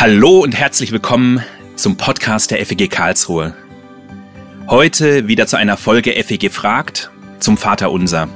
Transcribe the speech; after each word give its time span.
Hallo 0.00 0.38
und 0.38 0.52
herzlich 0.52 0.92
willkommen 0.92 1.42
zum 1.74 1.96
Podcast 1.96 2.52
der 2.52 2.64
FEG 2.64 2.88
Karlsruhe. 2.88 3.52
Heute 4.68 5.26
wieder 5.26 5.48
zu 5.48 5.56
einer 5.56 5.76
Folge 5.76 6.12
FEG 6.12 6.52
fragt 6.52 7.10
zum 7.40 7.56
Vater 7.56 7.90
Unser. 7.90 8.28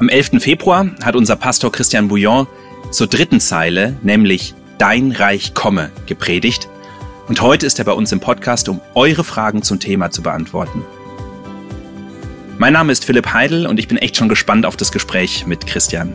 Am 0.00 0.08
11. 0.08 0.42
Februar 0.42 0.86
hat 1.04 1.16
unser 1.16 1.36
Pastor 1.36 1.70
Christian 1.70 2.08
Bouillon 2.08 2.46
zur 2.90 3.08
dritten 3.08 3.40
Zeile, 3.40 3.98
nämlich 4.02 4.54
Dein 4.78 5.12
Reich 5.12 5.52
komme, 5.52 5.90
gepredigt. 6.06 6.66
Und 7.28 7.42
heute 7.42 7.66
ist 7.66 7.78
er 7.78 7.84
bei 7.84 7.92
uns 7.92 8.10
im 8.12 8.20
Podcast, 8.20 8.70
um 8.70 8.80
eure 8.94 9.22
Fragen 9.22 9.62
zum 9.62 9.80
Thema 9.80 10.10
zu 10.12 10.22
beantworten. 10.22 10.82
Mein 12.56 12.72
Name 12.72 12.90
ist 12.90 13.04
Philipp 13.04 13.34
Heidel 13.34 13.66
und 13.66 13.78
ich 13.78 13.86
bin 13.86 13.98
echt 13.98 14.16
schon 14.16 14.30
gespannt 14.30 14.64
auf 14.64 14.78
das 14.78 14.92
Gespräch 14.92 15.46
mit 15.46 15.66
Christian. 15.66 16.14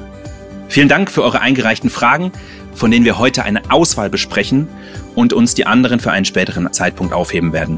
Vielen 0.70 0.88
Dank 0.88 1.10
für 1.10 1.24
eure 1.24 1.42
eingereichten 1.42 1.90
Fragen 1.90 2.32
von 2.80 2.92
denen 2.92 3.04
wir 3.04 3.18
heute 3.18 3.44
eine 3.44 3.70
Auswahl 3.70 4.10
besprechen 4.10 4.70
und 5.14 5.34
uns 5.34 5.54
die 5.54 5.66
anderen 5.66 6.00
für 6.00 6.12
einen 6.12 6.24
späteren 6.24 6.72
Zeitpunkt 6.72 7.14
aufheben 7.14 7.52
werden. 7.52 7.78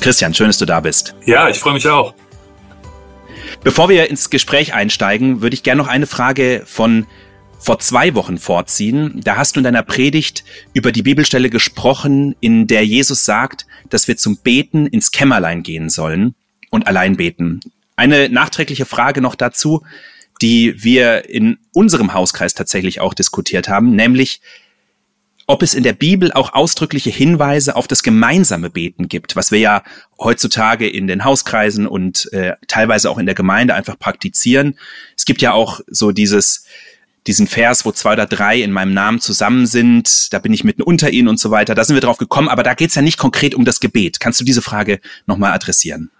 Christian, 0.00 0.34
schön, 0.34 0.48
dass 0.48 0.58
du 0.58 0.66
da 0.66 0.80
bist. 0.80 1.14
Ja, 1.24 1.48
ich 1.48 1.60
freue 1.60 1.74
mich 1.74 1.86
auch. 1.88 2.12
Bevor 3.62 3.88
wir 3.88 4.10
ins 4.10 4.30
Gespräch 4.30 4.74
einsteigen, 4.74 5.42
würde 5.42 5.54
ich 5.54 5.62
gerne 5.62 5.80
noch 5.80 5.88
eine 5.88 6.08
Frage 6.08 6.64
von 6.66 7.06
vor 7.60 7.78
zwei 7.78 8.16
Wochen 8.16 8.38
vorziehen. 8.38 9.20
Da 9.22 9.36
hast 9.36 9.54
du 9.54 9.60
in 9.60 9.64
deiner 9.64 9.84
Predigt 9.84 10.42
über 10.72 10.90
die 10.90 11.02
Bibelstelle 11.02 11.48
gesprochen, 11.48 12.34
in 12.40 12.66
der 12.66 12.84
Jesus 12.84 13.24
sagt, 13.24 13.66
dass 13.90 14.08
wir 14.08 14.16
zum 14.16 14.38
Beten 14.38 14.88
ins 14.88 15.12
Kämmerlein 15.12 15.62
gehen 15.62 15.88
sollen 15.88 16.34
und 16.70 16.88
allein 16.88 17.16
beten. 17.16 17.60
Eine 17.94 18.28
nachträgliche 18.28 18.86
Frage 18.86 19.20
noch 19.20 19.36
dazu 19.36 19.84
die 20.42 20.74
wir 20.82 21.28
in 21.30 21.58
unserem 21.72 22.12
Hauskreis 22.12 22.54
tatsächlich 22.54 23.00
auch 23.00 23.14
diskutiert 23.14 23.68
haben, 23.68 23.94
nämlich 23.94 24.40
ob 25.46 25.62
es 25.62 25.74
in 25.74 25.82
der 25.82 25.92
Bibel 25.92 26.32
auch 26.32 26.52
ausdrückliche 26.52 27.10
Hinweise 27.10 27.76
auf 27.76 27.88
das 27.88 28.02
gemeinsame 28.02 28.70
Beten 28.70 29.08
gibt, 29.08 29.36
was 29.36 29.50
wir 29.50 29.58
ja 29.58 29.82
heutzutage 30.18 30.88
in 30.88 31.06
den 31.06 31.24
Hauskreisen 31.24 31.86
und 31.86 32.32
äh, 32.32 32.54
teilweise 32.68 33.10
auch 33.10 33.18
in 33.18 33.26
der 33.26 33.34
Gemeinde 33.34 33.74
einfach 33.74 33.98
praktizieren. 33.98 34.78
Es 35.16 35.24
gibt 35.24 35.42
ja 35.42 35.52
auch 35.52 35.80
so 35.86 36.12
dieses 36.12 36.66
diesen 37.28 37.46
Vers, 37.46 37.84
wo 37.84 37.92
zwei 37.92 38.14
oder 38.14 38.26
drei 38.26 38.60
in 38.60 38.72
meinem 38.72 38.94
Namen 38.94 39.20
zusammen 39.20 39.66
sind, 39.66 40.32
da 40.32 40.40
bin 40.40 40.52
ich 40.52 40.64
mitten 40.64 40.82
unter 40.82 41.10
ihnen 41.10 41.28
und 41.28 41.38
so 41.38 41.52
weiter. 41.52 41.76
Da 41.76 41.84
sind 41.84 41.94
wir 41.94 42.00
drauf 42.00 42.18
gekommen, 42.18 42.48
aber 42.48 42.64
da 42.64 42.74
geht 42.74 42.88
es 42.88 42.96
ja 42.96 43.02
nicht 43.02 43.16
konkret 43.16 43.54
um 43.54 43.64
das 43.64 43.78
Gebet. 43.78 44.18
Kannst 44.18 44.40
du 44.40 44.44
diese 44.44 44.60
Frage 44.60 44.98
nochmal 45.26 45.52
adressieren? 45.52 46.10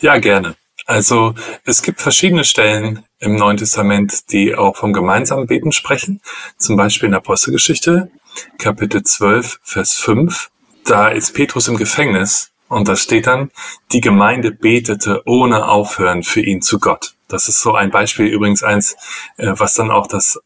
Ja, 0.00 0.18
gerne. 0.18 0.56
Also 0.84 1.34
es 1.64 1.82
gibt 1.82 2.00
verschiedene 2.00 2.42
Stellen 2.42 3.04
im 3.20 3.36
Neuen 3.36 3.56
Testament, 3.56 4.30
die 4.32 4.54
auch 4.54 4.76
vom 4.76 4.92
gemeinsamen 4.92 5.46
Beten 5.46 5.72
sprechen. 5.72 6.20
Zum 6.56 6.76
Beispiel 6.76 7.06
in 7.06 7.12
der 7.12 7.20
Apostelgeschichte, 7.20 8.10
Kapitel 8.58 9.02
12, 9.02 9.58
Vers 9.62 9.94
5. 9.94 10.50
Da 10.84 11.08
ist 11.08 11.34
Petrus 11.34 11.68
im 11.68 11.76
Gefängnis 11.76 12.50
und 12.68 12.88
da 12.88 12.96
steht 12.96 13.26
dann, 13.26 13.50
die 13.92 14.00
Gemeinde 14.00 14.52
betete 14.52 15.22
ohne 15.26 15.68
Aufhören 15.68 16.22
für 16.22 16.40
ihn 16.40 16.62
zu 16.62 16.78
Gott. 16.78 17.14
Das 17.28 17.48
ist 17.48 17.60
so 17.60 17.74
ein 17.74 17.90
Beispiel 17.90 18.26
übrigens 18.26 18.62
eins, 18.62 18.96
äh, 19.36 19.52
was 19.54 19.74
dann 19.74 19.90
auch 19.90 20.06
das 20.06 20.40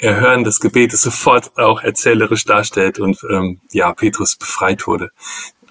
Erhören 0.00 0.44
des 0.44 0.60
Gebetes 0.60 1.02
sofort 1.02 1.56
auch 1.58 1.82
erzählerisch 1.82 2.44
darstellt 2.44 2.98
und 2.98 3.18
ähm, 3.30 3.60
ja, 3.70 3.92
Petrus 3.92 4.36
befreit 4.36 4.86
wurde 4.86 5.10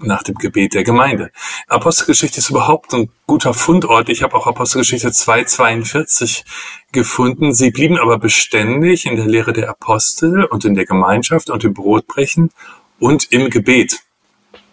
nach 0.02 0.24
dem 0.24 0.36
Gebet 0.36 0.74
der 0.74 0.84
Gemeinde. 0.84 1.32
Apostelgeschichte 1.68 2.40
ist 2.40 2.50
überhaupt 2.50 2.94
ein 2.94 3.10
guter 3.26 3.54
Fundort. 3.54 4.10
Ich 4.10 4.24
habe 4.24 4.36
auch 4.36 4.48
Apostelgeschichte 4.48 5.10
2.42 5.10 6.44
gefunden. 6.92 7.54
Sie 7.54 7.72
blieben 7.72 7.98
aber 7.98 8.18
beständig 8.18 9.06
in 9.06 9.16
der 9.16 9.26
Lehre 9.26 9.54
der 9.54 9.70
Apostel 9.70 10.46
und 10.46 10.64
in 10.64 10.76
der 10.76 10.86
Gemeinschaft 10.86 11.50
und 11.50 11.64
im 11.64 11.74
Brotbrechen 11.74 12.52
und 13.00 13.32
im 13.32 13.50
Gebet. 13.50 14.02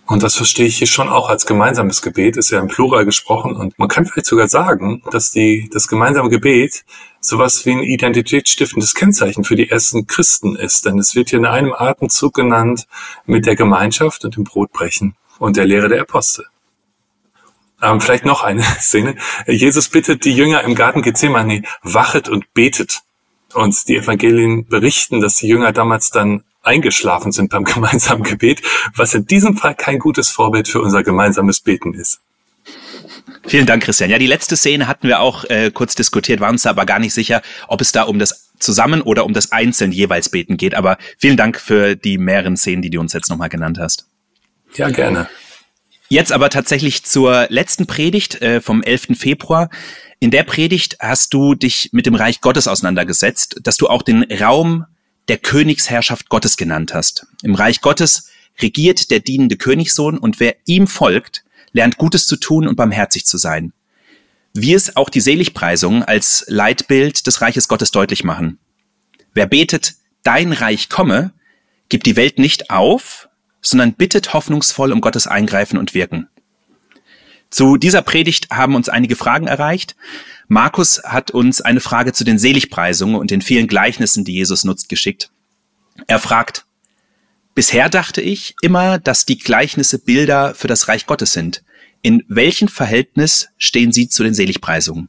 Und 0.06 0.22
das 0.22 0.36
verstehe 0.36 0.66
ich 0.66 0.78
hier 0.78 0.86
schon 0.86 1.08
auch 1.08 1.28
als 1.28 1.46
gemeinsames 1.46 2.00
Gebet, 2.00 2.36
ist 2.36 2.50
ja 2.50 2.60
im 2.60 2.68
Plural 2.68 3.04
gesprochen. 3.04 3.56
Und 3.56 3.76
man 3.76 3.88
kann 3.88 4.06
vielleicht 4.06 4.26
sogar 4.26 4.46
sagen, 4.46 5.02
dass 5.10 5.32
die, 5.32 5.68
das 5.72 5.88
gemeinsame 5.88 6.28
Gebet 6.28 6.84
sowas 7.26 7.66
wie 7.66 7.72
ein 7.72 7.82
identitätsstiftendes 7.82 8.94
Kennzeichen 8.94 9.44
für 9.44 9.56
die 9.56 9.70
ersten 9.70 10.06
Christen 10.06 10.56
ist. 10.56 10.86
Denn 10.86 10.98
es 10.98 11.14
wird 11.14 11.30
hier 11.30 11.38
in 11.38 11.46
einem 11.46 11.72
Atemzug 11.72 12.34
genannt 12.34 12.86
mit 13.26 13.46
der 13.46 13.56
Gemeinschaft 13.56 14.24
und 14.24 14.36
dem 14.36 14.44
Brotbrechen 14.44 15.16
und 15.38 15.56
der 15.56 15.66
Lehre 15.66 15.88
der 15.88 16.02
Apostel. 16.02 16.46
Ähm, 17.82 18.00
vielleicht 18.00 18.24
noch 18.24 18.42
eine 18.42 18.62
Szene. 18.80 19.16
Jesus 19.46 19.88
bittet 19.88 20.24
die 20.24 20.32
Jünger 20.32 20.62
im 20.62 20.74
Garten 20.74 21.02
Gethsemane, 21.02 21.62
wachet 21.82 22.28
und 22.28 22.52
betet. 22.54 23.02
Und 23.54 23.88
die 23.88 23.96
Evangelien 23.96 24.66
berichten, 24.66 25.20
dass 25.20 25.36
die 25.36 25.48
Jünger 25.48 25.72
damals 25.72 26.10
dann 26.10 26.42
eingeschlafen 26.62 27.32
sind 27.32 27.50
beim 27.50 27.64
gemeinsamen 27.74 28.22
Gebet, 28.22 28.62
was 28.94 29.14
in 29.14 29.26
diesem 29.26 29.56
Fall 29.56 29.74
kein 29.74 29.98
gutes 29.98 30.30
Vorbild 30.30 30.68
für 30.68 30.80
unser 30.80 31.02
gemeinsames 31.02 31.60
Beten 31.60 31.94
ist. 31.94 32.20
Vielen 33.46 33.66
Dank, 33.66 33.82
Christian. 33.82 34.10
Ja, 34.10 34.18
die 34.18 34.26
letzte 34.26 34.56
Szene 34.56 34.86
hatten 34.86 35.08
wir 35.08 35.20
auch 35.20 35.44
äh, 35.44 35.70
kurz 35.72 35.94
diskutiert, 35.94 36.40
waren 36.40 36.52
uns 36.52 36.66
aber 36.66 36.86
gar 36.86 36.98
nicht 36.98 37.14
sicher, 37.14 37.42
ob 37.68 37.80
es 37.80 37.92
da 37.92 38.02
um 38.02 38.18
das 38.18 38.50
Zusammen 38.58 39.02
oder 39.02 39.24
um 39.24 39.32
das 39.32 39.52
einzeln 39.52 39.92
jeweils 39.92 40.28
Beten 40.28 40.56
geht. 40.56 40.74
Aber 40.74 40.96
vielen 41.18 41.36
Dank 41.36 41.60
für 41.60 41.96
die 41.96 42.18
mehreren 42.18 42.56
Szenen, 42.56 42.82
die 42.82 42.90
du 42.90 43.00
uns 43.00 43.12
jetzt 43.12 43.28
nochmal 43.28 43.48
genannt 43.48 43.78
hast. 43.78 44.06
Ja, 44.74 44.90
gerne. 44.90 45.28
Jetzt 46.08 46.32
aber 46.32 46.50
tatsächlich 46.50 47.04
zur 47.04 47.46
letzten 47.48 47.86
Predigt 47.86 48.40
äh, 48.40 48.60
vom 48.60 48.82
11. 48.82 49.18
Februar. 49.18 49.70
In 50.20 50.30
der 50.30 50.44
Predigt 50.44 50.96
hast 51.00 51.34
du 51.34 51.54
dich 51.54 51.90
mit 51.92 52.06
dem 52.06 52.14
Reich 52.14 52.40
Gottes 52.40 52.68
auseinandergesetzt, 52.68 53.56
dass 53.62 53.76
du 53.76 53.88
auch 53.88 54.02
den 54.02 54.22
Raum 54.32 54.86
der 55.28 55.38
Königsherrschaft 55.38 56.28
Gottes 56.28 56.56
genannt 56.56 56.94
hast. 56.94 57.26
Im 57.42 57.54
Reich 57.54 57.80
Gottes 57.80 58.30
regiert 58.60 59.10
der 59.10 59.20
dienende 59.20 59.56
Königssohn 59.56 60.16
und 60.16 60.40
wer 60.40 60.54
ihm 60.64 60.86
folgt, 60.86 61.44
lernt 61.76 61.98
Gutes 61.98 62.26
zu 62.26 62.36
tun 62.36 62.66
und 62.66 62.74
barmherzig 62.74 63.26
zu 63.26 63.36
sein. 63.36 63.72
Wie 64.54 64.72
es 64.72 64.96
auch 64.96 65.10
die 65.10 65.20
Seligpreisungen 65.20 66.02
als 66.02 66.44
Leitbild 66.48 67.26
des 67.26 67.42
Reiches 67.42 67.68
Gottes 67.68 67.90
deutlich 67.90 68.24
machen. 68.24 68.58
Wer 69.34 69.46
betet, 69.46 69.94
dein 70.22 70.52
Reich 70.52 70.88
komme, 70.88 71.34
gibt 71.90 72.06
die 72.06 72.16
Welt 72.16 72.38
nicht 72.38 72.70
auf, 72.70 73.28
sondern 73.60 73.92
bittet 73.92 74.32
hoffnungsvoll 74.32 74.90
um 74.90 75.02
Gottes 75.02 75.26
Eingreifen 75.26 75.78
und 75.78 75.92
Wirken. 75.92 76.28
Zu 77.50 77.76
dieser 77.76 78.00
Predigt 78.00 78.48
haben 78.50 78.74
uns 78.74 78.88
einige 78.88 79.14
Fragen 79.14 79.46
erreicht. 79.46 79.96
Markus 80.48 81.02
hat 81.04 81.30
uns 81.30 81.60
eine 81.60 81.80
Frage 81.80 82.14
zu 82.14 82.24
den 82.24 82.38
Seligpreisungen 82.38 83.16
und 83.16 83.30
den 83.30 83.42
vielen 83.42 83.66
Gleichnissen, 83.66 84.24
die 84.24 84.32
Jesus 84.32 84.64
nutzt, 84.64 84.88
geschickt. 84.88 85.30
Er 86.06 86.18
fragt, 86.18 86.64
Bisher 87.56 87.88
dachte 87.88 88.20
ich 88.20 88.54
immer, 88.60 88.98
dass 88.98 89.24
die 89.24 89.38
Gleichnisse 89.38 89.98
Bilder 89.98 90.54
für 90.54 90.68
das 90.68 90.88
Reich 90.88 91.06
Gottes 91.06 91.32
sind. 91.32 91.62
In 92.06 92.22
welchem 92.28 92.68
Verhältnis 92.68 93.48
stehen 93.58 93.90
sie 93.90 94.08
zu 94.08 94.22
den 94.22 94.32
Seligpreisungen? 94.32 95.08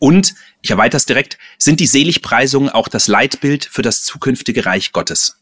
Und, 0.00 0.34
ich 0.60 0.72
erweitere 0.72 0.96
es 0.96 1.06
direkt, 1.06 1.38
sind 1.56 1.78
die 1.78 1.86
Seligpreisungen 1.86 2.68
auch 2.68 2.88
das 2.88 3.06
Leitbild 3.06 3.64
für 3.64 3.82
das 3.82 4.02
zukünftige 4.02 4.66
Reich 4.66 4.90
Gottes? 4.90 5.40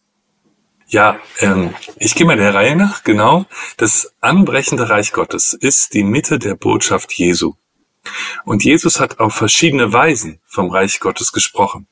Ja, 0.88 1.18
ähm, 1.38 1.74
ich 1.96 2.14
gehe 2.14 2.26
mal 2.26 2.36
der 2.36 2.52
Reihe 2.52 2.76
nach, 2.76 3.02
genau. 3.02 3.46
Das 3.78 4.12
anbrechende 4.20 4.90
Reich 4.90 5.10
Gottes 5.12 5.54
ist 5.54 5.94
die 5.94 6.04
Mitte 6.04 6.38
der 6.38 6.54
Botschaft 6.54 7.10
Jesu. 7.14 7.54
Und 8.44 8.62
Jesus 8.62 9.00
hat 9.00 9.20
auf 9.20 9.34
verschiedene 9.34 9.94
Weisen 9.94 10.38
vom 10.44 10.70
Reich 10.70 11.00
Gottes 11.00 11.32
gesprochen. 11.32 11.86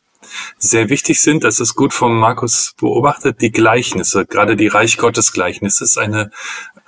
Sehr 0.58 0.88
wichtig 0.88 1.20
sind, 1.20 1.44
das 1.44 1.60
ist 1.60 1.74
gut 1.74 1.92
von 1.92 2.14
Markus 2.14 2.74
beobachtet, 2.78 3.40
die 3.40 3.50
Gleichnisse, 3.50 4.26
gerade 4.26 4.56
die 4.56 4.68
Reich 4.68 4.96
Gottes 4.96 5.32
Gleichnisse 5.32 5.84
ist 5.84 5.98
eine 5.98 6.30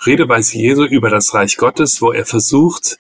Redeweise 0.06 0.59
Jesu 0.59 0.85
über 0.85 1.11
das 1.11 1.35
Reich 1.35 1.56
Gottes, 1.56 2.01
wo 2.03 2.12
er 2.12 2.27
versucht, 2.27 2.99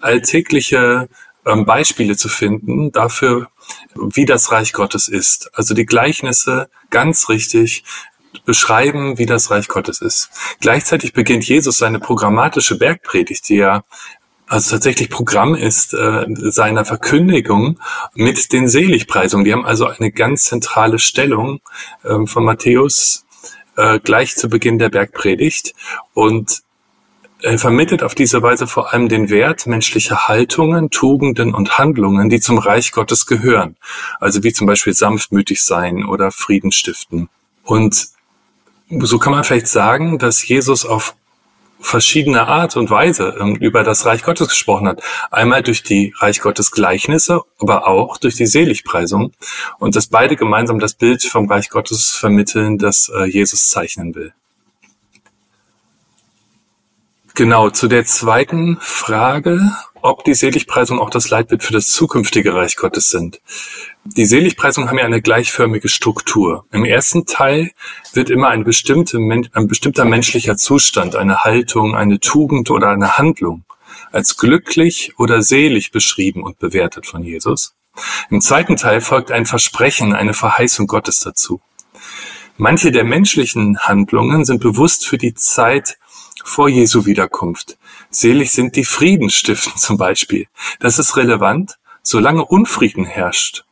alltägliche 0.00 1.08
ähm, 1.46 1.64
Beispiele 1.64 2.16
zu 2.16 2.28
finden 2.28 2.92
dafür, 2.92 3.48
wie 3.94 4.24
das 4.24 4.52
Reich 4.52 4.72
Gottes 4.72 5.08
ist. 5.08 5.50
Also 5.54 5.74
die 5.74 5.86
Gleichnisse 5.86 6.68
ganz 6.90 7.28
richtig 7.28 7.84
beschreiben, 8.44 9.18
wie 9.18 9.26
das 9.26 9.50
Reich 9.50 9.68
Gottes 9.68 10.00
ist. 10.00 10.30
Gleichzeitig 10.60 11.12
beginnt 11.12 11.44
Jesus 11.44 11.78
seine 11.78 12.00
programmatische 12.00 12.78
Bergpredigt, 12.78 13.48
die 13.48 13.56
ja 13.56 13.84
also 14.46 14.72
tatsächlich 14.72 15.08
Programm 15.08 15.54
ist 15.54 15.94
äh, 15.94 16.26
seiner 16.28 16.84
Verkündigung 16.84 17.80
mit 18.14 18.52
den 18.52 18.68
Seligpreisungen. 18.68 19.46
Die 19.46 19.52
haben 19.52 19.64
also 19.64 19.86
eine 19.86 20.12
ganz 20.12 20.44
zentrale 20.44 20.98
Stellung 20.98 21.60
äh, 22.02 22.26
von 22.26 22.44
Matthäus 22.44 23.24
äh, 23.76 23.98
gleich 24.00 24.36
zu 24.36 24.48
Beginn 24.48 24.78
der 24.78 24.88
Bergpredigt 24.88 25.74
und 26.14 26.62
er 27.42 27.58
vermittelt 27.58 28.04
auf 28.04 28.14
diese 28.14 28.40
Weise 28.42 28.68
vor 28.68 28.92
allem 28.92 29.08
den 29.08 29.28
Wert 29.28 29.66
menschlicher 29.66 30.28
Haltungen, 30.28 30.90
Tugenden 30.90 31.52
und 31.54 31.76
Handlungen, 31.76 32.28
die 32.28 32.40
zum 32.40 32.58
Reich 32.58 32.92
Gottes 32.92 33.26
gehören. 33.26 33.76
Also 34.20 34.44
wie 34.44 34.52
zum 34.52 34.68
Beispiel 34.68 34.94
sanftmütig 34.94 35.60
sein 35.62 36.04
oder 36.04 36.30
Frieden 36.30 36.70
stiften. 36.70 37.28
Und 37.64 38.08
so 38.88 39.18
kann 39.18 39.32
man 39.32 39.42
vielleicht 39.42 39.66
sagen, 39.66 40.18
dass 40.18 40.46
Jesus 40.46 40.86
auf 40.86 41.16
verschiedener 41.82 42.48
Art 42.48 42.76
und 42.76 42.90
Weise 42.90 43.36
ähm, 43.38 43.56
über 43.56 43.82
das 43.84 44.06
Reich 44.06 44.22
Gottes 44.22 44.48
gesprochen 44.48 44.88
hat. 44.88 45.02
Einmal 45.30 45.62
durch 45.62 45.82
die 45.82 46.14
Reich 46.18 46.40
Gottes 46.40 46.70
Gleichnisse, 46.70 47.42
aber 47.60 47.86
auch 47.86 48.16
durch 48.16 48.34
die 48.34 48.46
Seligpreisung. 48.46 49.32
Und 49.78 49.96
dass 49.96 50.06
beide 50.06 50.36
gemeinsam 50.36 50.78
das 50.78 50.94
Bild 50.94 51.22
vom 51.22 51.48
Reich 51.50 51.68
Gottes 51.68 52.10
vermitteln, 52.10 52.78
das 52.78 53.10
äh, 53.14 53.24
Jesus 53.24 53.68
zeichnen 53.68 54.14
will. 54.14 54.32
Genau, 57.34 57.70
zu 57.70 57.88
der 57.88 58.04
zweiten 58.04 58.76
Frage, 58.80 59.72
ob 60.02 60.24
die 60.24 60.34
Seligpreisung 60.34 60.98
auch 60.98 61.10
das 61.10 61.30
Leitbild 61.30 61.62
für 61.62 61.72
das 61.72 61.88
zukünftige 61.88 62.54
Reich 62.54 62.76
Gottes 62.76 63.08
sind. 63.08 63.40
Die 64.04 64.24
Seligpreisungen 64.24 64.90
haben 64.90 64.98
ja 64.98 65.04
eine 65.04 65.22
gleichförmige 65.22 65.88
Struktur. 65.88 66.66
Im 66.72 66.84
ersten 66.84 67.24
Teil 67.24 67.70
wird 68.12 68.28
immer 68.28 68.48
ein, 68.48 68.64
bestimmte, 68.64 69.18
ein 69.18 69.68
bestimmter 69.68 70.04
menschlicher 70.04 70.56
Zustand, 70.56 71.16
eine 71.16 71.44
Haltung, 71.44 71.94
eine 71.94 72.18
Tugend 72.20 72.70
oder 72.70 72.88
eine 72.88 73.16
Handlung 73.16 73.64
als 74.10 74.36
glücklich 74.36 75.14
oder 75.18 75.42
selig 75.42 75.90
beschrieben 75.90 76.42
und 76.42 76.58
bewertet 76.58 77.06
von 77.06 77.22
Jesus. 77.22 77.74
Im 78.30 78.40
zweiten 78.40 78.76
Teil 78.76 79.00
folgt 79.00 79.30
ein 79.30 79.46
Versprechen, 79.46 80.12
eine 80.12 80.34
Verheißung 80.34 80.86
Gottes 80.86 81.20
dazu. 81.20 81.60
Manche 82.56 82.92
der 82.92 83.04
menschlichen 83.04 83.78
Handlungen 83.78 84.44
sind 84.44 84.60
bewusst 84.60 85.06
für 85.06 85.18
die 85.18 85.34
Zeit 85.34 85.96
vor 86.44 86.68
Jesu 86.68 87.06
Wiederkunft. 87.06 87.78
Selig 88.12 88.52
sind 88.52 88.76
die 88.76 88.84
Frieden 88.84 89.30
stiften 89.30 89.76
zum 89.78 89.96
Beispiel. 89.96 90.46
Das 90.80 90.98
ist 90.98 91.16
relevant, 91.16 91.78
solange 92.02 92.44
Unfrieden 92.44 93.06
herrscht. 93.06 93.64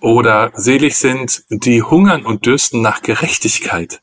Oder 0.00 0.52
selig 0.54 0.96
sind 0.96 1.44
die 1.48 1.82
hungern 1.82 2.26
und 2.26 2.44
dürsten 2.44 2.82
nach 2.82 3.02
Gerechtigkeit. 3.02 4.02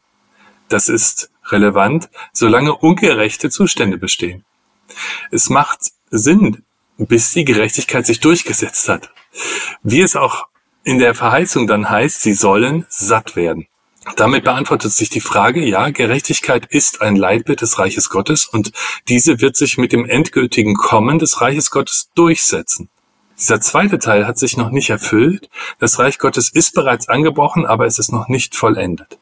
Das 0.69 0.87
ist 0.87 1.29
relevant, 1.49 2.09
solange 2.31 2.73
ungerechte 2.73 3.49
Zustände 3.49 3.97
bestehen. 3.97 4.45
Es 5.29 5.49
macht 5.49 5.91
Sinn, 6.09 6.63
bis 6.97 7.33
die 7.33 7.45
Gerechtigkeit 7.45 8.05
sich 8.05 8.21
durchgesetzt 8.21 8.87
hat. 8.87 9.11
Wie 9.83 10.01
es 10.01 10.15
auch 10.15 10.47
in 10.83 10.99
der 10.99 11.15
Verheißung 11.15 11.67
dann 11.67 11.89
heißt, 11.89 12.21
sie 12.21 12.33
sollen 12.33 12.85
satt 12.89 13.35
werden. 13.35 13.67
Damit 14.15 14.43
beantwortet 14.43 14.91
sich 14.91 15.09
die 15.09 15.21
Frage, 15.21 15.63
ja, 15.63 15.89
Gerechtigkeit 15.89 16.65
ist 16.65 17.01
ein 17.01 17.15
Leitbild 17.15 17.61
des 17.61 17.77
Reiches 17.77 18.09
Gottes 18.09 18.47
und 18.47 18.71
diese 19.07 19.41
wird 19.41 19.55
sich 19.55 19.77
mit 19.77 19.91
dem 19.91 20.05
endgültigen 20.09 20.75
Kommen 20.75 21.19
des 21.19 21.39
Reiches 21.39 21.69
Gottes 21.69 22.09
durchsetzen. 22.15 22.89
Dieser 23.37 23.61
zweite 23.61 23.99
Teil 23.99 24.25
hat 24.25 24.37
sich 24.37 24.57
noch 24.57 24.71
nicht 24.71 24.89
erfüllt. 24.89 25.49
Das 25.79 25.99
Reich 25.99 26.19
Gottes 26.19 26.49
ist 26.49 26.73
bereits 26.73 27.09
angebrochen, 27.09 27.65
aber 27.65 27.85
es 27.85 27.97
ist 27.99 28.11
noch 28.11 28.27
nicht 28.27 28.55
vollendet. 28.55 29.17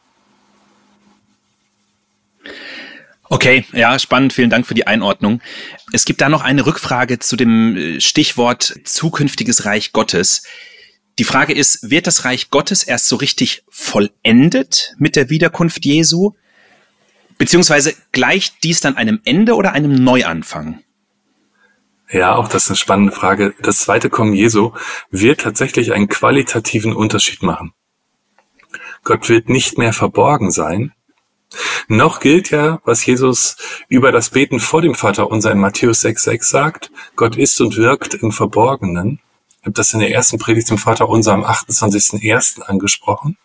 Okay, 3.30 3.66
ja, 3.74 3.98
spannend. 4.00 4.34
Vielen 4.34 4.50
Dank 4.50 4.66
für 4.66 4.74
die 4.74 4.88
Einordnung. 4.88 5.40
Es 5.94 6.04
gibt 6.04 6.20
da 6.20 6.30
noch 6.30 6.42
eine 6.42 6.66
Rückfrage 6.66 7.20
zu 7.20 7.36
dem 7.36 7.78
äh, 7.78 8.02
Stichwort 8.02 8.76
zukünftiges 8.84 9.66
Reich 9.66 9.94
Gottes. 9.94 10.44
Die 11.20 11.26
Frage 11.26 11.54
ist, 11.54 11.90
wird 11.90 12.08
das 12.08 12.24
Reich 12.24 12.50
Gottes 12.50 12.82
erst 12.82 13.10
so 13.10 13.18
richtig 13.18 13.64
vollendet 13.70 14.96
mit 15.00 15.18
der 15.18 15.30
Wiederkunft 15.30 15.86
Jesu? 15.86 16.32
Beziehungsweise 17.38 17.94
gleicht 18.14 18.64
dies 18.64 18.80
dann 18.80 18.96
einem 18.96 19.20
Ende 19.26 19.56
oder 19.56 19.74
einem 19.74 19.94
Neuanfang? 19.94 20.82
Ja, 22.10 22.36
auch 22.36 22.48
das 22.48 22.64
ist 22.64 22.70
eine 22.70 22.78
spannende 22.78 23.12
Frage. 23.12 23.54
Das 23.62 23.80
zweite 23.80 24.10
Kommen 24.10 24.34
Jesu 24.34 24.72
wird 25.12 25.42
tatsächlich 25.42 25.92
einen 25.92 26.08
qualitativen 26.08 26.96
Unterschied 26.96 27.44
machen. 27.44 27.74
Gott 29.04 29.28
wird 29.28 29.50
nicht 29.50 29.78
mehr 29.78 29.92
verborgen 29.92 30.52
sein. 30.52 30.94
Noch 31.90 32.22
gilt 32.22 32.50
ja, 32.50 32.80
was 32.86 33.06
Jesus 33.06 33.58
über 33.90 34.14
das 34.14 34.30
Beten 34.30 34.62
vor 34.62 34.82
dem 34.82 34.96
Vater 34.96 35.30
unser 35.30 35.52
in 35.52 35.60
Matthäus 35.60 36.06
6,6 36.06 36.44
sagt. 36.44 36.92
Gott 37.18 37.36
ist 37.36 37.60
und 37.60 37.76
wirkt 37.76 38.14
im 38.14 38.32
Verborgenen. 38.32 39.20
Ich 39.62 39.66
habe 39.66 39.74
das 39.74 39.94
in 39.94 40.00
der 40.00 40.12
ersten 40.12 40.40
Predigt 40.40 40.68
zum 40.68 40.78
Vater 40.78 41.10
unser 41.10 41.34
am 41.34 41.44
28.01. 41.44 42.62
angesprochen. 42.62 43.38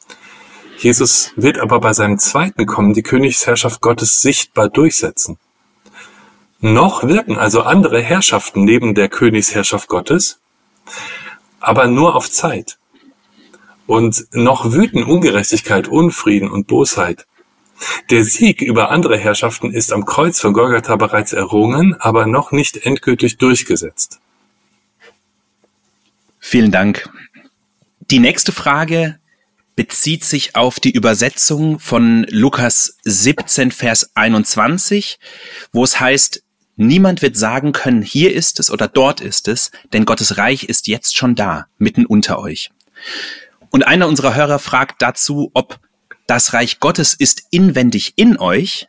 Jesus 0.78 1.32
wird 1.34 1.58
aber 1.58 1.80
bei 1.80 1.92
seinem 1.92 2.20
zweiten 2.20 2.66
Kommen 2.66 2.94
die 2.94 3.02
Königsherrschaft 3.02 3.80
Gottes 3.80 4.22
sichtbar 4.22 4.68
durchsetzen. 4.68 5.38
Noch 6.60 7.02
wirken 7.02 7.36
also 7.36 7.62
andere 7.62 8.00
Herrschaften 8.00 8.64
neben 8.64 8.94
der 8.94 9.08
Königsherrschaft 9.08 9.88
Gottes, 9.88 10.38
aber 11.58 11.88
nur 11.88 12.14
auf 12.14 12.30
Zeit. 12.30 12.78
Und 13.88 14.28
noch 14.32 14.70
wüten 14.72 15.02
Ungerechtigkeit, 15.02 15.88
Unfrieden 15.88 16.48
und 16.48 16.68
Bosheit. 16.68 17.26
Der 18.10 18.22
Sieg 18.22 18.62
über 18.62 18.90
andere 18.92 19.18
Herrschaften 19.18 19.72
ist 19.72 19.92
am 19.92 20.04
Kreuz 20.04 20.38
von 20.38 20.52
Golgatha 20.52 20.94
bereits 20.94 21.32
errungen, 21.32 21.96
aber 21.98 22.26
noch 22.26 22.52
nicht 22.52 22.86
endgültig 22.86 23.36
durchgesetzt. 23.38 24.20
Vielen 26.46 26.70
Dank. 26.70 27.08
Die 28.10 28.18
nächste 28.18 28.52
Frage 28.52 29.18
bezieht 29.76 30.24
sich 30.24 30.54
auf 30.54 30.78
die 30.78 30.90
Übersetzung 30.90 31.78
von 31.78 32.26
Lukas 32.28 32.98
17, 33.04 33.72
Vers 33.72 34.10
21, 34.14 35.18
wo 35.72 35.82
es 35.82 36.00
heißt, 36.00 36.42
niemand 36.76 37.22
wird 37.22 37.38
sagen 37.38 37.72
können, 37.72 38.02
hier 38.02 38.34
ist 38.34 38.60
es 38.60 38.70
oder 38.70 38.88
dort 38.88 39.22
ist 39.22 39.48
es, 39.48 39.70
denn 39.94 40.04
Gottes 40.04 40.36
Reich 40.36 40.64
ist 40.64 40.86
jetzt 40.86 41.16
schon 41.16 41.34
da, 41.34 41.66
mitten 41.78 42.04
unter 42.04 42.38
euch. 42.38 42.70
Und 43.70 43.86
einer 43.86 44.06
unserer 44.06 44.34
Hörer 44.34 44.58
fragt 44.58 45.00
dazu, 45.00 45.50
ob 45.54 45.80
das 46.26 46.52
Reich 46.52 46.78
Gottes 46.78 47.14
ist 47.14 47.44
inwendig 47.52 48.12
in 48.16 48.36
euch 48.36 48.86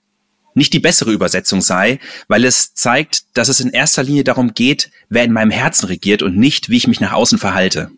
nicht 0.56 0.74
die 0.74 0.80
bessere 0.80 1.12
Übersetzung 1.12 1.62
sei, 1.62 2.00
weil 2.28 2.44
es 2.44 2.74
zeigt, 2.74 3.26
dass 3.38 3.50
es 3.50 3.60
in 3.60 3.70
erster 3.70 4.04
Linie 4.04 4.24
darum 4.24 4.54
geht, 4.54 4.90
wer 5.10 5.24
in 5.24 5.34
meinem 5.34 5.52
Herzen 5.52 5.86
regiert 5.86 6.24
und 6.24 6.38
nicht, 6.38 6.70
wie 6.70 6.78
ich 6.78 6.88
mich 6.88 7.00
nach 7.00 7.14
außen 7.14 7.38
verhalte. 7.38 7.92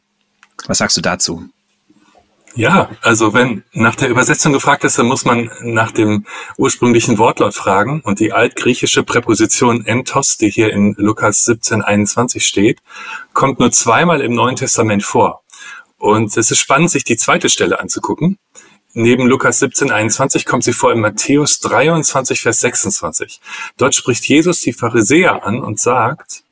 Was 0.65 0.79
sagst 0.79 0.97
du 0.97 1.01
dazu? 1.01 1.49
Ja, 2.55 2.89
also 3.01 3.35
wenn 3.35 3.63
nach 3.71 3.95
der 3.95 4.09
Übersetzung 4.09 4.51
gefragt 4.51 4.83
ist, 4.83 4.97
dann 4.97 5.05
muss 5.05 5.25
man 5.25 5.51
nach 5.61 5.91
dem 5.91 6.25
ursprünglichen 6.57 7.19
Wortlaut 7.19 7.53
fragen. 7.53 8.01
Und 8.01 8.19
die 8.19 8.33
altgriechische 8.33 9.03
Präposition 9.03 9.85
entos, 9.85 10.37
die 10.37 10.49
hier 10.49 10.73
in 10.73 10.95
Lukas 10.97 11.45
17, 11.45 11.83
21 11.83 12.43
steht, 12.43 12.79
kommt 13.33 13.59
nur 13.59 13.71
zweimal 13.71 14.21
im 14.21 14.33
Neuen 14.33 14.55
Testament 14.55 15.03
vor. 15.03 15.43
Und 15.99 16.35
es 16.35 16.49
ist 16.49 16.57
spannend, 16.57 16.89
sich 16.89 17.03
die 17.03 17.17
zweite 17.17 17.49
Stelle 17.49 17.79
anzugucken. 17.79 18.39
Neben 18.99 19.27
Lukas 19.27 19.59
17, 19.59 19.91
21 19.91 20.43
kommt 20.47 20.63
sie 20.63 20.73
vor 20.73 20.91
in 20.91 21.01
Matthäus 21.01 21.59
23, 21.59 22.41
Vers 22.41 22.61
26. 22.61 23.39
Dort 23.77 23.93
spricht 23.93 24.27
Jesus 24.27 24.61
die 24.61 24.73
Pharisäer 24.73 25.45
an 25.45 25.61
und 25.63 25.79
sagt, 25.79 26.43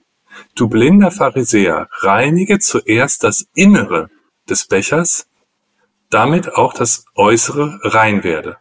Du 0.54 0.70
blinder 0.70 1.10
Pharisäer, 1.10 1.90
reinige 2.02 2.60
zuerst 2.60 3.24
das 3.24 3.48
Innere 3.56 4.12
des 4.48 4.66
Bechers, 4.66 5.26
damit 6.12 6.54
auch 6.54 6.74
das 6.76 7.06
Äußere 7.16 7.80
rein 7.82 8.24
werde. 8.24 8.58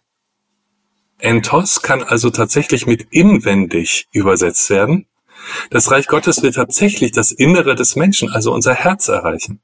Entos 1.19 1.83
kann 1.83 2.03
also 2.03 2.31
tatsächlich 2.31 2.87
mit 2.87 3.09
inwendig 3.11 4.09
übersetzt 4.13 4.71
werden. 4.71 5.09
Das 5.69 5.91
Reich 5.91 6.07
Gottes 6.07 6.43
will 6.43 6.53
tatsächlich 6.53 7.13
das 7.13 7.33
Innere 7.33 7.75
des 7.75 7.97
Menschen, 7.97 8.31
also 8.31 8.51
unser 8.55 8.73
Herz 8.73 9.09
erreichen. 9.09 9.61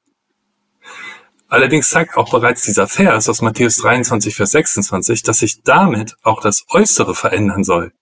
Allerdings 1.50 1.90
zeigt 1.90 2.16
auch 2.16 2.30
bereits 2.30 2.62
dieser 2.62 2.86
Vers 2.86 3.28
aus 3.28 3.42
Matthäus 3.42 3.76
23, 3.78 4.36
Vers 4.36 4.52
26, 4.52 5.24
dass 5.24 5.40
sich 5.40 5.62
damit 5.64 6.14
auch 6.22 6.40
das 6.40 6.64
Äußere 6.70 7.16
verändern 7.16 7.64
soll. 7.64 7.92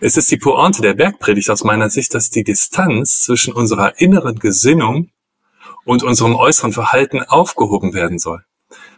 Es 0.00 0.18
ist 0.18 0.30
die 0.30 0.36
Pointe 0.36 0.82
der 0.82 0.92
Bergpredigt 0.92 1.48
aus 1.48 1.64
meiner 1.64 1.88
Sicht, 1.88 2.12
dass 2.12 2.28
die 2.28 2.44
Distanz 2.44 3.22
zwischen 3.22 3.54
unserer 3.54 3.98
inneren 4.00 4.38
Gesinnung 4.38 5.08
und 5.86 6.02
unserem 6.02 6.36
äußeren 6.36 6.72
Verhalten 6.72 7.22
aufgehoben 7.22 7.94
werden 7.94 8.18
soll. 8.18 8.44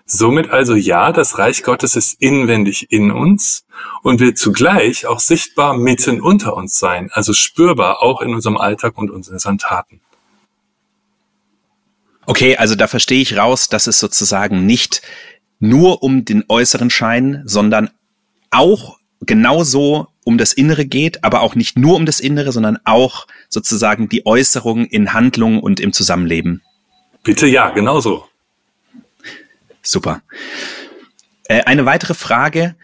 Somit 0.05 0.50
also 0.50 0.75
ja, 0.75 1.12
das 1.12 1.38
Reich 1.38 1.62
Gottes 1.62 1.95
ist 1.95 2.21
inwendig 2.21 2.90
in 2.90 3.12
uns 3.12 3.66
und 4.02 4.19
will 4.19 4.35
zugleich 4.35 5.07
auch 5.07 5.21
sichtbar 5.21 5.76
mitten 5.76 6.21
unter 6.21 6.57
uns 6.57 6.76
sein, 6.76 7.11
also 7.12 7.33
spürbar 7.33 8.02
auch 8.02 8.21
in 8.21 8.35
unserem 8.35 8.57
Alltag 8.57 8.99
und 8.99 9.11
unseren 9.11 9.59
Taten. 9.59 10.00
Okay, 12.26 12.56
also 12.56 12.75
da 12.75 12.88
verstehe 12.88 13.23
ich 13.23 13.37
raus, 13.37 13.68
dass 13.68 13.87
es 13.87 14.00
sozusagen 14.00 14.66
nicht 14.66 15.02
nur 15.61 16.02
um 16.02 16.25
den 16.25 16.45
äußeren 16.49 16.90
Schein, 16.90 17.42
sondern 17.45 17.90
auch 18.50 18.99
genauso 19.21 20.09
um 20.25 20.38
das 20.38 20.52
Innere 20.52 20.85
geht, 20.85 21.23
aber 21.25 21.40
auch 21.40 21.54
nicht 21.54 21.78
nur 21.78 21.95
um 21.95 22.04
das 22.04 22.18
Innere, 22.18 22.50
sondern 22.50 22.78
auch 22.85 23.26
sozusagen 23.49 24.09
die 24.09 24.26
Äußerung 24.26 24.87
in 24.87 25.12
Handlung 25.12 25.61
und 25.61 25.78
im 25.78 25.92
Zusammenleben. 25.92 26.62
Bitte 27.23 27.47
ja, 27.47 27.71
genauso. 27.71 28.26
Super. 29.83 30.23
Äh, 31.45 31.62
eine 31.62 31.87
weitere 31.87 32.14
Frage. 32.14 32.75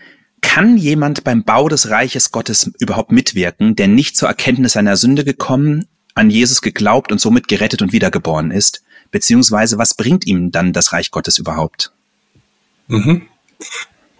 Kann 0.40 0.76
jemand 0.76 1.24
beim 1.24 1.44
Bau 1.44 1.68
des 1.68 1.88
Reiches 1.88 2.30
Gottes 2.30 2.70
überhaupt 2.78 3.10
mitwirken, 3.10 3.74
der 3.74 3.88
nicht 3.88 4.16
zur 4.16 4.28
Erkenntnis 4.28 4.72
seiner 4.72 4.96
Sünde 4.96 5.24
gekommen, 5.24 5.86
an 6.14 6.30
Jesus 6.30 6.62
geglaubt 6.62 7.10
und 7.10 7.20
somit 7.20 7.48
gerettet 7.48 7.82
und 7.82 7.92
wiedergeboren 7.92 8.50
ist? 8.50 8.82
Beziehungsweise 9.12 9.78
was 9.78 9.94
bringt 9.94 10.26
ihm 10.26 10.50
dann 10.50 10.72
das 10.72 10.92
Reich 10.92 11.12
Gottes 11.12 11.38
überhaupt? 11.38 11.92
Mhm. 12.88 13.28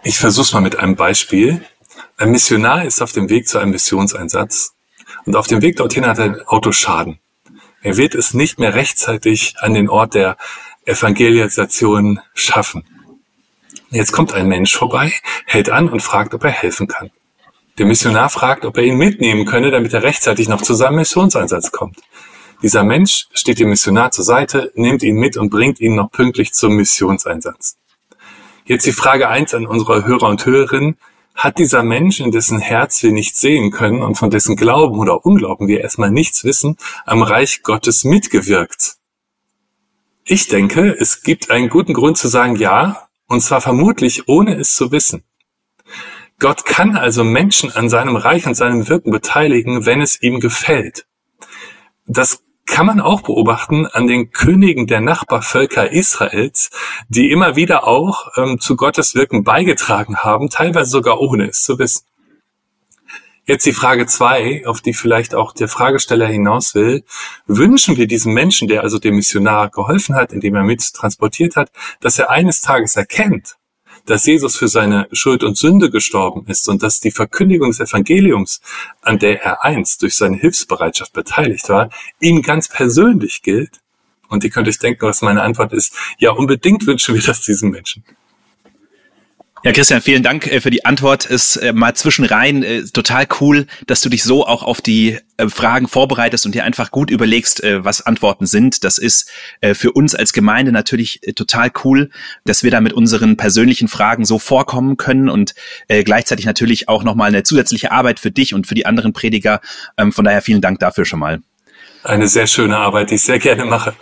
Ich 0.03 0.17
versuche 0.17 0.53
mal 0.53 0.61
mit 0.61 0.77
einem 0.77 0.95
Beispiel. 0.95 1.65
Ein 2.15 2.31
Missionar 2.31 2.85
ist 2.85 3.01
auf 3.01 3.11
dem 3.11 3.27
Weg 3.29 3.49
zu 3.49 3.57
einem 3.57 3.71
Missionseinsatz 3.71 4.75
und 5.25 5.35
auf 5.35 5.47
dem 5.47 5.61
Weg 5.61 5.77
dorthin 5.77 6.05
hat 6.05 6.19
ein 6.19 6.39
Auto 6.41 6.71
Schaden. 6.71 7.19
Er 7.81 7.97
wird 7.97 8.15
es 8.15 8.33
nicht 8.33 8.59
mehr 8.59 8.75
rechtzeitig 8.75 9.55
an 9.59 9.73
den 9.73 9.89
Ort 9.89 10.13
der 10.13 10.37
Evangelisation 10.85 12.21
schaffen. 12.33 12.85
Jetzt 13.89 14.11
kommt 14.11 14.33
ein 14.33 14.47
Mensch 14.47 14.75
vorbei, 14.75 15.11
hält 15.45 15.69
an 15.69 15.89
und 15.89 16.01
fragt, 16.01 16.33
ob 16.33 16.43
er 16.43 16.51
helfen 16.51 16.87
kann. 16.87 17.11
Der 17.77 17.87
Missionar 17.87 18.29
fragt, 18.29 18.63
ob 18.65 18.77
er 18.77 18.83
ihn 18.83 18.97
mitnehmen 18.97 19.45
könne, 19.45 19.71
damit 19.71 19.93
er 19.93 20.03
rechtzeitig 20.03 20.47
noch 20.47 20.61
zu 20.61 20.75
seinem 20.75 20.97
Missionseinsatz 20.97 21.71
kommt. 21.71 21.97
Dieser 22.63 22.85
Mensch 22.85 23.27
steht 23.33 23.59
dem 23.59 23.69
Missionar 23.69 24.11
zur 24.11 24.23
Seite, 24.23 24.71
nimmt 24.75 25.03
ihn 25.03 25.17
mit 25.17 25.35
und 25.35 25.49
bringt 25.49 25.81
ihn 25.81 25.95
noch 25.95 26.09
pünktlich 26.09 26.53
zum 26.53 26.77
Missionseinsatz. 26.77 27.75
Jetzt 28.65 28.85
die 28.85 28.93
Frage 28.93 29.27
eins 29.27 29.53
an 29.53 29.67
unsere 29.67 30.05
Hörer 30.05 30.29
und 30.29 30.45
Hörerinnen. 30.45 30.97
Hat 31.35 31.57
dieser 31.57 31.83
Mensch, 31.83 32.21
in 32.21 32.31
dessen 32.31 32.59
Herz 32.59 33.03
wir 33.03 33.11
nicht 33.11 33.35
sehen 33.35 33.71
können 33.71 34.01
und 34.01 34.15
von 34.15 34.29
dessen 34.29 34.55
Glauben 34.55 34.97
oder 34.97 35.25
Unglauben 35.25 35.67
wir 35.67 35.81
erstmal 35.81 36.09
nichts 36.09 36.45
wissen, 36.45 36.77
am 37.05 37.21
Reich 37.21 37.63
Gottes 37.63 38.05
mitgewirkt? 38.05 38.95
Ich 40.23 40.47
denke, 40.47 40.95
es 40.97 41.23
gibt 41.23 41.51
einen 41.51 41.67
guten 41.67 41.93
Grund 41.93 42.17
zu 42.17 42.29
sagen 42.29 42.55
ja, 42.55 43.09
und 43.27 43.41
zwar 43.41 43.59
vermutlich 43.59 44.29
ohne 44.29 44.55
es 44.55 44.73
zu 44.73 44.93
wissen. 44.93 45.23
Gott 46.39 46.65
kann 46.65 46.95
also 46.95 47.25
Menschen 47.25 47.71
an 47.71 47.89
seinem 47.89 48.15
Reich 48.15 48.45
und 48.45 48.55
seinem 48.55 48.87
Wirken 48.87 49.11
beteiligen, 49.11 49.85
wenn 49.85 49.99
es 49.99 50.21
ihm 50.21 50.39
gefällt. 50.39 51.05
Das 52.05 52.42
kann 52.73 52.87
man 52.87 52.99
auch 52.99 53.21
beobachten 53.21 53.85
an 53.85 54.07
den 54.07 54.31
Königen 54.31 54.87
der 54.87 54.99
Nachbarvölker 54.99 55.91
Israels, 55.91 56.71
die 57.07 57.29
immer 57.29 57.55
wieder 57.55 57.85
auch 57.85 58.35
ähm, 58.35 58.59
zu 58.59 58.75
Gottes 58.75 59.13
Wirken 59.13 59.43
beigetragen 59.43 60.17
haben, 60.17 60.49
teilweise 60.49 60.89
sogar 60.89 61.19
ohne 61.19 61.49
es 61.49 61.63
zu 61.63 61.77
wissen. 61.77 62.07
Jetzt 63.45 63.67
die 63.67 63.73
Frage 63.73 64.07
zwei, 64.07 64.63
auf 64.65 64.81
die 64.81 64.95
vielleicht 64.95 65.35
auch 65.35 65.53
der 65.53 65.67
Fragesteller 65.67 66.25
hinaus 66.25 66.73
will. 66.73 67.03
Wünschen 67.45 67.95
wir 67.95 68.07
diesem 68.07 68.33
Menschen, 68.33 68.67
der 68.67 68.81
also 68.81 68.97
dem 68.97 69.17
Missionar 69.17 69.69
geholfen 69.69 70.15
hat, 70.15 70.33
indem 70.33 70.55
er 70.55 70.63
mit 70.63 70.81
transportiert 70.95 71.55
hat, 71.55 71.71
dass 71.99 72.17
er 72.17 72.31
eines 72.31 72.61
Tages 72.61 72.95
erkennt, 72.95 73.55
dass 74.05 74.25
Jesus 74.25 74.57
für 74.57 74.67
seine 74.67 75.07
Schuld 75.11 75.43
und 75.43 75.57
Sünde 75.57 75.89
gestorben 75.89 76.45
ist 76.47 76.67
und 76.67 76.83
dass 76.83 76.99
die 76.99 77.11
Verkündigung 77.11 77.71
des 77.71 77.79
Evangeliums, 77.79 78.61
an 79.01 79.19
der 79.19 79.41
er 79.41 79.63
einst 79.63 80.01
durch 80.01 80.15
seine 80.15 80.37
Hilfsbereitschaft 80.37 81.13
beteiligt 81.13 81.69
war, 81.69 81.89
ihm 82.19 82.41
ganz 82.41 82.67
persönlich 82.67 83.41
gilt? 83.41 83.79
Und 84.29 84.43
ihr 84.43 84.49
könnt 84.49 84.67
euch 84.67 84.79
denken, 84.79 85.05
was 85.05 85.21
meine 85.21 85.43
Antwort 85.43 85.73
ist. 85.73 85.95
Ja, 86.17 86.31
unbedingt 86.31 86.87
wünschen 86.87 87.15
wir 87.15 87.21
das 87.21 87.41
diesen 87.41 87.69
Menschen. 87.69 88.03
Ja, 89.65 89.71
Christian, 89.71 90.01
vielen 90.01 90.23
Dank 90.23 90.45
äh, 90.47 90.59
für 90.59 90.71
die 90.71 90.83
Antwort. 90.83 91.25
Ist 91.25 91.55
äh, 91.55 91.71
mal 91.71 91.93
zwischenrein 91.93 92.63
äh, 92.63 92.83
total 92.83 93.25
cool, 93.39 93.65
dass 93.87 94.01
du 94.01 94.09
dich 94.09 94.23
so 94.23 94.45
auch 94.45 94.61
auf 94.61 94.81
die 94.81 95.19
Fragen 95.47 95.87
vorbereitest 95.87 96.45
und 96.45 96.53
dir 96.53 96.65
einfach 96.65 96.91
gut 96.91 97.09
überlegst, 97.09 97.63
was 97.63 98.05
Antworten 98.05 98.45
sind. 98.45 98.83
Das 98.83 98.97
ist 98.99 99.29
für 99.73 99.91
uns 99.91 100.13
als 100.13 100.31
Gemeinde 100.31 100.71
natürlich 100.71 101.21
total 101.35 101.71
cool, 101.83 102.11
dass 102.45 102.63
wir 102.63 102.69
da 102.69 102.79
mit 102.79 102.93
unseren 102.93 103.35
persönlichen 103.35 103.87
Fragen 103.87 104.25
so 104.25 104.37
vorkommen 104.37 104.95
können 104.95 105.29
und 105.29 105.55
gleichzeitig 105.87 106.45
natürlich 106.45 106.87
auch 106.87 107.03
nochmal 107.03 107.29
eine 107.29 107.43
zusätzliche 107.43 107.91
Arbeit 107.91 108.19
für 108.19 108.31
dich 108.31 108.53
und 108.53 108.67
für 108.67 108.75
die 108.75 108.85
anderen 108.85 109.11
Prediger. 109.11 109.59
Ähm, 109.97 110.13
von 110.13 110.23
daher 110.23 110.43
vielen 110.43 110.61
Dank 110.61 110.79
dafür 110.79 111.03
schon 111.03 111.19
mal. 111.19 111.41
Eine 112.03 112.27
sehr 112.27 112.47
schöne 112.47 112.77
Arbeit, 112.77 113.09
die 113.09 113.15
ich 113.15 113.23
sehr 113.23 113.39
gerne 113.39 113.65
mache. 113.65 113.95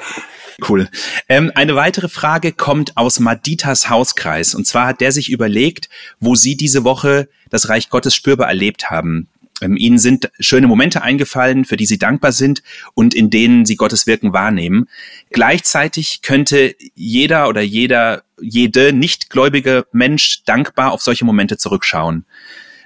Cool. 0.68 0.90
Ähm, 1.28 1.52
eine 1.56 1.76
weitere 1.76 2.08
Frage 2.10 2.52
kommt 2.52 2.98
aus 2.98 3.20
Maditas 3.20 3.90
Hauskreis. 3.90 4.54
Und 4.54 4.68
zwar 4.68 4.88
hat 4.88 5.02
der 5.02 5.12
sich 5.12 5.30
überlegt, 5.30 5.90
wo 6.20 6.36
sie 6.36 6.56
diese 6.56 6.84
Woche 6.84 7.30
das 7.50 7.70
Reich 7.70 7.90
Gottes 7.90 8.16
spürbar 8.16 8.48
erlebt 8.48 8.90
haben. 8.90 9.28
Ähm, 9.62 9.78
ihnen 9.78 9.98
sind 9.98 10.32
schöne 10.40 10.68
Momente 10.68 11.02
eingefallen, 11.02 11.66
für 11.66 11.78
die 11.78 11.86
sie 11.86 11.98
dankbar 11.98 12.32
sind 12.32 12.62
und 12.94 13.14
in 13.14 13.30
denen 13.30 13.66
sie 13.66 13.76
Gottes 13.76 14.08
Wirken 14.08 14.34
wahrnehmen. 14.34 14.88
Gleichzeitig 15.32 16.22
könnte 16.22 16.76
jeder 16.96 17.48
oder 17.48 17.62
jeder, 17.62 18.24
jede 18.40 18.94
nichtgläubige 18.94 19.86
Mensch 19.92 20.44
dankbar 20.46 20.92
auf 20.92 21.02
solche 21.02 21.26
Momente 21.26 21.58
zurückschauen. 21.58 22.26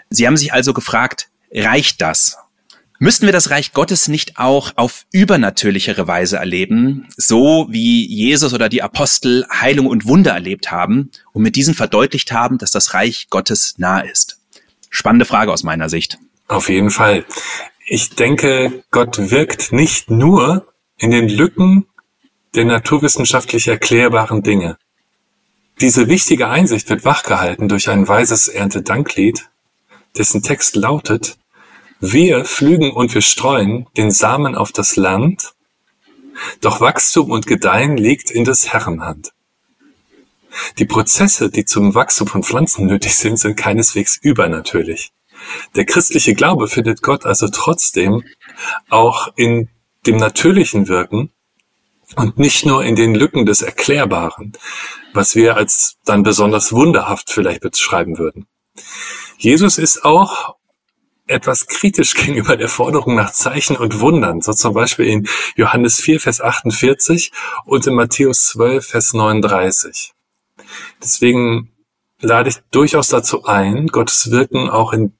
Sie 0.10 0.27
haben 0.27 0.38
sich 0.38 0.53
also 0.53 0.74
gefragt, 0.74 1.29
reicht 1.51 2.01
das? 2.01 2.38
Müssten 2.98 3.25
wir 3.25 3.34
das 3.34 3.50
Reich 3.50 3.74
Gottes 3.74 4.08
nicht 4.08 4.38
auch 4.38 4.72
auf 4.78 5.06
übernatürlichere 5.12 6.08
Weise 6.08 6.38
erleben, 6.38 7.08
so 7.18 7.68
wie 7.70 8.06
Jesus 8.06 8.54
oder 8.54 8.70
die 8.70 8.82
Apostel 8.82 9.46
Heilung 9.52 9.88
und 9.88 10.06
Wunder 10.06 10.32
erlebt 10.32 10.72
haben 10.72 11.12
und 11.34 11.44
mit 11.44 11.58
diesen 11.58 11.74
verdeutlicht 11.74 12.32
haben, 12.32 12.58
dass 12.58 12.72
das 12.72 12.94
Reich 12.94 13.28
Gottes 13.30 13.75
nah 13.78 14.00
ist? 14.00 14.40
Spannende 14.90 15.25
Frage 15.25 15.52
aus 15.52 15.64
meiner 15.64 15.90
Sicht. 15.90 16.20
Auf 16.48 16.70
jeden 16.70 16.90
Fall. 16.90 17.25
Ich 17.86 18.12
denke, 18.12 18.84
Gott 18.92 19.30
wirkt 19.30 19.74
nicht 19.74 20.10
nur 20.10 20.74
in 20.98 21.12
den 21.12 21.28
Lücken 21.28 21.88
der 22.56 22.64
naturwissenschaftlich 22.64 23.68
erklärbaren 23.68 24.42
Dinge. 24.42 24.78
Diese 25.82 26.08
wichtige 26.08 26.48
Einsicht 26.48 26.90
wird 26.90 27.04
wachgehalten 27.04 27.68
durch 27.68 27.90
ein 27.90 28.08
weises 28.08 28.48
Erntedanklied, 28.48 29.50
dessen 30.18 30.42
Text 30.42 30.78
lautet, 30.78 31.38
wir 32.12 32.46
pflügen 32.46 32.92
und 32.92 33.14
wir 33.14 33.22
streuen 33.22 33.88
den 33.98 34.12
Samen 34.12 34.56
auf 34.56 34.72
das 34.72 34.96
Land, 34.96 35.54
doch 36.62 36.82
Wachstum 36.82 37.32
und 37.32 37.48
Gedeihen 37.48 37.98
liegt 37.98 38.32
in 38.32 38.44
des 38.44 38.72
Herren 38.74 39.02
Hand. 39.02 39.32
Die 40.78 40.86
Prozesse, 40.86 41.50
die 41.50 41.66
zum 41.66 41.96
Wachstum 41.96 42.28
von 42.28 42.44
Pflanzen 42.44 42.86
nötig 42.86 43.16
sind, 43.16 43.38
sind 43.38 43.58
keineswegs 43.58 44.18
übernatürlich. 44.22 45.12
Der 45.76 45.86
christliche 45.86 46.34
Glaube 46.34 46.68
findet 46.68 47.02
Gott 47.02 47.26
also 47.26 47.48
trotzdem 47.50 48.24
auch 48.90 49.30
in 49.36 49.70
dem 50.06 50.18
natürlichen 50.18 50.88
Wirken 50.88 51.32
und 52.16 52.38
nicht 52.38 52.66
nur 52.66 52.84
in 52.84 52.96
den 52.96 53.16
Lücken 53.16 53.46
des 53.46 53.62
Erklärbaren, 53.62 54.54
was 55.14 55.36
wir 55.36 55.58
als 55.58 55.98
dann 56.06 56.24
besonders 56.24 56.72
wunderhaft 56.72 57.30
vielleicht 57.30 57.62
beschreiben 57.62 58.18
würden. 58.18 58.48
Jesus 59.38 59.78
ist 59.78 60.06
auch 60.06 60.56
etwas 61.27 61.67
kritisch 61.67 62.13
gegenüber 62.15 62.58
der 62.58 62.70
Forderung 62.70 63.15
nach 63.15 63.32
Zeichen 63.32 63.75
und 63.75 64.00
Wundern, 64.00 64.41
so 64.41 64.53
zum 64.53 64.74
Beispiel 64.74 65.05
in 65.05 65.27
Johannes 65.55 66.00
4, 66.00 66.20
Vers 66.20 66.41
48 66.41 67.32
und 67.65 67.88
in 67.88 67.96
Matthäus 67.96 68.48
12, 68.48 68.86
Vers 68.86 69.13
39. 69.13 70.13
Deswegen 71.01 71.72
lade 72.22 72.50
ich 72.50 72.58
durchaus 72.72 73.10
dazu 73.10 73.46
ein, 73.46 73.88
Gottes 73.88 74.32
Wirken 74.32 74.70
auch 74.70 74.94
in 74.94 75.13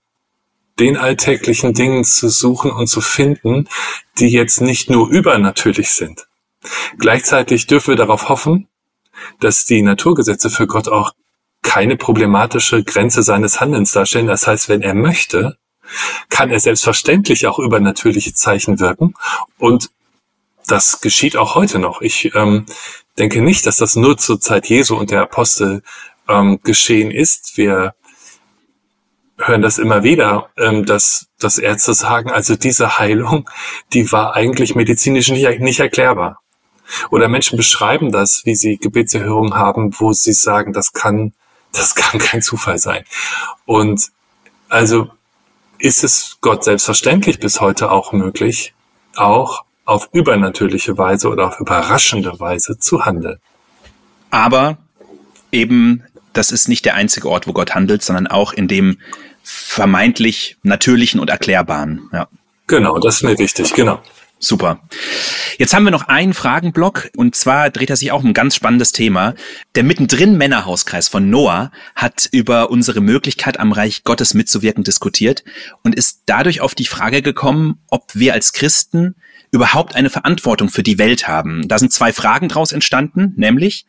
den 0.80 0.98
alltäglichen 0.98 1.74
Dingen 1.74 2.04
zu 2.04 2.30
suchen 2.30 2.72
und 2.72 2.88
zu 2.88 3.00
finden, 3.00 3.70
die 4.20 4.28
jetzt 4.28 4.62
nicht 4.62 4.90
nur 4.90 5.10
übernatürlich 5.10 5.92
sind. 5.92 6.28
Gleichzeitig 6.98 7.68
dürfen 7.68 7.90
wir 7.90 7.96
darauf 7.96 8.30
hoffen, 8.30 8.68
dass 9.40 9.66
die 9.66 9.82
Naturgesetze 9.82 10.50
für 10.50 10.68
Gott 10.68 10.88
auch 10.88 11.14
keine 11.62 11.96
problematische 11.96 12.84
Grenze 12.84 13.24
seines 13.24 13.62
Handelns 13.62 13.92
darstellen. 13.92 14.28
Das 14.28 14.48
heißt, 14.48 14.68
wenn 14.68 14.82
er 14.82 14.94
möchte, 14.94 15.58
kann 16.30 16.52
er 16.52 16.60
selbstverständlich 16.60 17.48
auch 17.48 17.60
über 17.60 17.80
natürliche 17.80 18.34
Zeichen 18.34 18.80
wirken. 18.80 19.14
Und 19.58 19.90
das 20.68 21.02
geschieht 21.02 21.38
auch 21.38 21.56
heute 21.56 21.80
noch. 21.80 22.02
Ich 22.02 22.34
ähm, 22.36 22.66
denke 23.18 23.42
nicht, 23.42 23.66
dass 23.66 23.78
das 23.78 23.96
nur 23.96 24.18
zur 24.18 24.40
Zeit 24.40 24.68
Jesu 24.68 24.96
und 24.96 25.12
der 25.12 25.22
Apostel 25.22 25.84
ähm, 26.28 26.60
geschehen 26.64 27.12
ist. 27.12 27.58
Wir 27.58 27.94
hören 29.38 29.62
das 29.62 29.78
immer 29.78 30.04
wieder, 30.04 30.50
ähm, 30.58 30.86
dass, 30.86 31.28
dass 31.40 31.58
Ärzte 31.58 31.94
sagen, 31.94 32.32
also 32.32 32.56
diese 32.56 32.98
Heilung, 32.98 33.50
die 33.94 34.12
war 34.12 34.36
eigentlich 34.36 34.76
medizinisch 34.76 35.30
nicht, 35.30 35.60
nicht 35.60 35.80
erklärbar. 35.80 36.40
Oder 37.10 37.28
Menschen 37.28 37.58
beschreiben 37.58 38.12
das, 38.12 38.46
wie 38.46 38.56
sie 38.56 38.78
Gebetserhörungen 38.78 39.56
haben, 39.56 39.94
wo 40.00 40.14
sie 40.14 40.34
sagen, 40.34 40.72
das 40.72 40.94
kann, 40.94 41.34
das 41.74 41.96
kann 41.96 42.20
kein 42.20 42.42
Zufall 42.42 42.78
sein. 42.78 43.04
Und 43.66 44.12
also 44.70 45.10
ist 45.78 46.04
es 46.04 46.38
Gott 46.42 46.64
selbstverständlich 46.64 47.40
bis 47.40 47.62
heute 47.62 47.92
auch 47.92 48.12
möglich, 48.12 48.74
auch 49.16 49.64
auf 49.86 50.10
übernatürliche 50.12 50.98
Weise 50.98 51.30
oder 51.30 51.48
auf 51.48 51.60
überraschende 51.60 52.40
Weise 52.40 52.80
zu 52.80 53.06
handeln. 53.06 53.40
Aber 54.32 54.78
eben, 55.52 56.04
das 56.34 56.52
ist 56.52 56.68
nicht 56.68 56.86
der 56.86 56.96
einzige 56.96 57.30
Ort, 57.30 57.48
wo 57.48 57.54
Gott 57.54 57.76
handelt, 57.76 58.04
sondern 58.04 58.28
auch 58.28 58.52
in 58.52 58.68
dem 58.68 58.98
vermeintlich 59.44 60.58
natürlichen 60.64 61.20
und 61.20 61.30
erklärbaren. 61.30 62.10
Ja. 62.12 62.28
Genau, 62.68 62.98
das 62.98 63.18
ist 63.18 63.24
mir 63.24 63.38
wichtig, 63.38 63.74
genau. 63.74 64.02
Super. 64.40 64.82
Jetzt 65.58 65.74
haben 65.74 65.86
wir 65.86 65.92
noch 65.92 66.08
einen 66.08 66.34
Fragenblock 66.34 67.10
und 67.16 67.36
zwar 67.36 67.70
dreht 67.70 67.90
er 67.90 67.96
sich 67.96 68.12
auch 68.12 68.22
um 68.22 68.30
ein 68.30 68.34
ganz 68.34 68.56
spannendes 68.56 68.92
Thema. 68.92 69.34
Der 69.76 69.84
mittendrin 69.84 70.38
Männerhauskreis 70.38 71.08
von 71.08 71.30
Noah 71.30 71.72
hat 71.96 72.28
über 72.32 72.70
unsere 72.70 73.02
Möglichkeit 73.02 73.60
am 73.60 73.72
Reich 73.72 74.04
Gottes 74.04 74.34
mitzuwirken 74.34 74.84
diskutiert 74.84 75.44
und 75.84 75.96
ist 75.96 76.24
dadurch 76.26 76.60
auf 76.60 76.76
die 76.76 76.86
Frage 76.86 77.22
gekommen, 77.22 77.80
ob 77.90 78.14
wir 78.14 78.34
als 78.34 78.52
Christen 78.52 79.16
überhaupt 79.52 79.96
eine 79.96 80.10
Verantwortung 80.10 80.70
für 80.70 80.84
die 80.84 80.98
Welt 80.98 81.28
haben. 81.28 81.68
Da 81.68 81.80
sind 81.80 81.94
zwei 81.94 82.12
Fragen 82.12 82.50
daraus 82.50 82.74
entstanden, 82.74 83.34
nämlich 83.38 83.86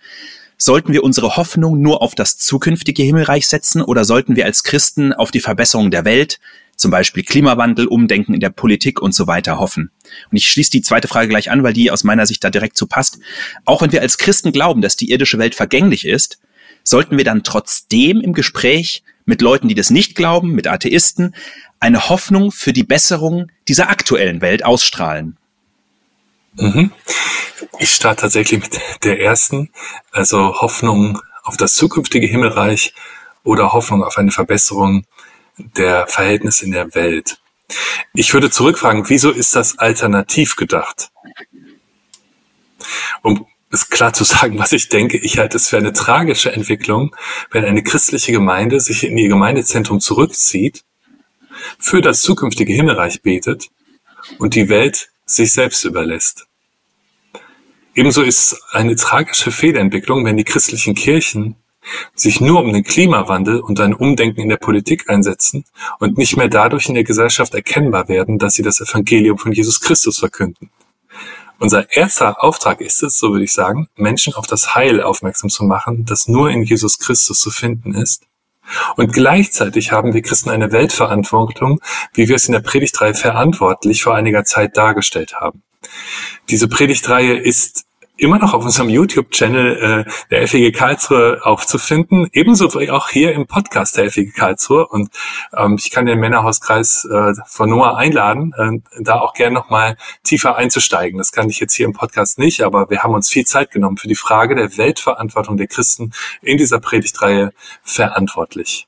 Sollten 0.59 0.95
wir 0.95 1.05
unsere 1.05 1.37
Hoffnung 1.37 1.83
nur 1.83 2.01
auf 2.01 2.15
das 2.15 2.39
zukünftige 2.39 3.03
Himmelreich 3.03 3.47
setzen 3.47 3.83
oder 3.83 4.07
sollten 4.07 4.37
wir 4.37 4.47
als 4.47 4.63
Christen 4.63 5.13
auf 5.13 5.31
die 5.31 5.41
Verbesserung 5.41 5.91
der 5.91 6.07
Welt, 6.07 6.41
zum 6.77 6.91
Beispiel 6.91 7.25
Klimawandel, 7.25 7.87
Umdenken 7.87 8.35
in 8.35 8.41
der 8.41 8.51
Politik 8.51 9.01
und 9.01 9.15
so 9.15 9.27
weiter 9.27 9.59
hoffen? 9.59 9.91
Und 10.31 10.37
ich 10.37 10.49
schließe 10.49 10.71
die 10.71 10.83
zweite 10.83 11.09
Frage 11.09 11.29
gleich 11.29 11.51
an, 11.51 11.63
weil 11.63 11.73
die 11.73 11.91
aus 11.91 12.05
meiner 12.05 12.27
Sicht 12.27 12.45
da 12.45 12.51
direkt 12.51 12.77
zu 12.77 12.87
passt. 12.87 13.19
Auch 13.65 13.83
wenn 13.83 13.93
wir 13.93 14.03
als 14.03 14.19
Christen 14.19 14.53
glauben, 14.53 14.83
dass 14.83 14.97
die 14.97 15.11
irdische 15.11 15.39
Welt 15.39 15.55
vergänglich 15.55 16.07
ist, 16.07 16.39
sollten 16.85 17.17
wir 17.17 17.25
dann 17.25 17.43
trotzdem 17.43 18.21
im 18.21 18.33
Gespräch 18.33 19.03
mit 19.25 19.43
Leuten, 19.43 19.69
die 19.69 19.75
das 19.75 19.91
nicht 19.91 20.15
glauben, 20.15 20.53
mit 20.53 20.69
Atheisten, 20.69 21.35
eine 21.81 22.09
Hoffnung 22.09 22.53
für 22.53 22.73
die 22.73 22.85
Besserung 22.85 23.51
dieser 23.69 23.91
aktuellen 23.91 24.41
Welt 24.41 24.65
ausstrahlen. 24.65 25.37
Mhm. 26.55 26.91
Ich 27.79 27.91
starte 27.91 28.23
tatsächlich 28.23 28.63
mit 28.63 28.81
der 29.05 29.21
ersten, 29.21 29.71
also 30.11 30.61
Hoffnung 30.61 31.21
auf 31.43 31.57
das 31.57 31.75
zukünftige 31.75 32.27
Himmelreich 32.27 32.95
oder 33.45 33.73
Hoffnung 33.73 34.03
auf 34.03 34.17
eine 34.19 34.31
Verbesserung 34.31 35.05
der 35.59 36.07
Verhältnisse 36.07 36.65
in 36.65 36.73
der 36.73 36.95
Welt. 36.95 37.39
Ich 38.15 38.33
würde 38.33 38.51
zurückfragen, 38.51 39.09
wieso 39.09 39.31
ist 39.31 39.57
das 39.57 39.79
alternativ 39.79 40.57
gedacht? 40.57 41.11
Um 43.23 43.47
es 43.71 43.89
klar 43.89 44.13
zu 44.13 44.25
sagen, 44.25 44.59
was 44.59 44.73
ich 44.73 44.89
denke, 44.89 45.19
ich 45.19 45.39
halte 45.39 45.57
es 45.57 45.69
für 45.69 45.77
eine 45.77 45.93
tragische 45.93 46.53
Entwicklung, 46.53 47.15
wenn 47.51 47.65
eine 47.65 47.83
christliche 47.83 48.33
Gemeinde 48.33 48.81
sich 48.81 49.05
in 49.05 49.19
ihr 49.19 49.29
Gemeindezentrum 49.29 50.01
zurückzieht, 50.01 50.85
für 51.79 52.03
das 52.03 52.23
zukünftige 52.23 52.73
Himmelreich 52.73 53.23
betet 53.23 53.69
und 54.39 54.55
die 54.55 54.69
Welt 54.69 55.09
sich 55.25 55.53
selbst 55.53 55.85
überlässt. 55.85 56.47
Ebenso 57.95 58.23
ist 58.23 58.61
eine 58.73 58.95
tragische 58.95 59.51
Fehlentwicklung, 59.51 60.25
wenn 60.25 60.37
die 60.37 60.45
christlichen 60.45 60.95
Kirchen 60.95 61.57
sich 62.15 62.41
nur 62.41 62.61
um 62.61 62.73
den 62.73 62.85
Klimawandel 62.85 63.61
und 63.61 63.81
ein 63.81 63.95
Umdenken 63.95 64.41
in 64.41 64.49
der 64.49 64.57
Politik 64.57 65.09
einsetzen 65.09 65.65
und 65.99 66.19
nicht 66.19 66.37
mehr 66.37 66.49
dadurch 66.49 66.89
in 66.89 66.95
der 66.95 67.05
Gesellschaft 67.05 67.55
erkennbar 67.55 68.09
werden, 68.09 68.39
dass 68.39 68.55
sie 68.55 68.63
das 68.63 68.81
Evangelium 68.81 69.39
von 69.39 69.53
Jesus 69.53 69.81
Christus 69.81 70.19
verkünden. 70.19 70.71
Unser 71.59 71.91
erster 71.91 72.45
Auftrag 72.45 72.81
ist 72.81 73.03
es, 73.03 73.19
so 73.19 73.33
würde 73.33 73.45
ich 73.45 73.53
sagen, 73.53 73.89
Menschen 73.97 74.35
auf 74.35 74.47
das 74.47 74.75
Heil 74.75 75.03
aufmerksam 75.03 75.49
zu 75.49 75.65
machen, 75.65 76.05
das 76.05 76.29
nur 76.29 76.51
in 76.51 76.63
Jesus 76.63 76.99
Christus 76.99 77.41
zu 77.41 77.51
finden 77.51 77.95
ist. 77.95 78.25
Und 78.97 79.13
gleichzeitig 79.13 79.93
haben 79.93 80.13
wir 80.13 80.23
Christen 80.23 80.51
eine 80.51 80.73
Weltverantwortung, 80.73 81.81
wie 82.15 82.29
wir 82.29 82.37
es 82.37 82.47
in 82.47 82.53
der 82.53 82.61
Predigtreihe 82.61 83.15
verantwortlich 83.15 84.03
vor 84.03 84.15
einiger 84.15 84.45
Zeit 84.45 84.77
dargestellt 84.77 85.35
haben. 85.41 85.63
Diese 86.51 86.69
Predigtreihe 86.69 87.37
ist 87.37 87.85
immer 88.17 88.39
noch 88.39 88.55
auf 88.55 88.65
unserem 88.65 88.89
YouTube-Channel 88.89 90.05
äh, 90.07 90.11
der 90.31 90.49
FEG 90.49 90.75
Karlsruhe 90.75 91.41
aufzufinden, 91.43 92.29
ebenso 92.33 92.73
wie 92.75 92.91
auch 92.91 93.09
hier 93.09 93.33
im 93.33 93.47
Podcast 93.47 93.97
der 93.97 94.11
FEG 94.11 94.35
Karlsruhe. 94.35 94.87
Und 94.87 95.11
ähm, 95.55 95.77
ich 95.79 95.91
kann 95.91 96.07
den 96.07 96.19
Männerhauskreis 96.19 97.05
äh, 97.05 97.35
von 97.47 97.71
Noah 97.71 97.97
einladen, 97.97 98.55
äh, 98.57 99.03
da 99.03 99.21
auch 99.21 99.35
gerne 99.35 99.55
nochmal 99.55 99.97
tiefer 100.25 100.57
einzusteigen. 100.57 101.19
Das 101.19 101.33
kann 101.33 101.51
ich 101.51 101.61
jetzt 101.61 101.75
hier 101.75 101.87
im 101.87 101.93
Podcast 101.93 102.39
nicht, 102.39 102.63
aber 102.63 102.91
wir 102.91 103.03
haben 103.03 103.15
uns 103.15 103.31
viel 103.31 103.47
Zeit 103.47 103.71
genommen 103.71 103.97
für 103.97 104.09
die 104.09 104.15
Frage 104.15 104.55
der 104.55 104.77
Weltverantwortung 104.77 105.57
der 105.57 105.67
Christen 105.67 106.13
in 106.43 106.59
dieser 106.59 106.81
Predigtreihe 106.81 107.53
verantwortlich. 107.83 108.87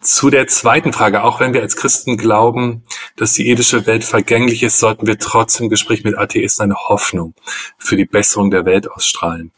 Zu 0.00 0.30
der 0.30 0.46
zweiten 0.46 0.92
Frage, 0.92 1.24
auch 1.24 1.40
wenn 1.40 1.54
wir 1.54 1.60
als 1.60 1.74
Christen 1.74 2.16
glauben, 2.16 2.84
dass 3.18 3.34
die 3.34 3.48
irdische 3.48 3.86
Welt 3.86 4.04
vergänglich 4.04 4.62
ist, 4.62 4.78
sollten 4.78 5.06
wir 5.06 5.18
trotzdem 5.18 5.64
im 5.64 5.70
Gespräch 5.70 6.04
mit 6.04 6.16
Atheisten 6.16 6.64
eine 6.64 6.76
Hoffnung 6.76 7.34
für 7.76 7.96
die 7.96 8.04
Besserung 8.04 8.50
der 8.50 8.64
Welt 8.64 8.90
ausstrahlen. 8.90 9.52